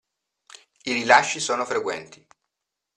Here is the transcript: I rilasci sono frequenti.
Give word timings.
I 0.85 0.93
rilasci 0.93 1.39
sono 1.39 1.63
frequenti. 1.63 2.25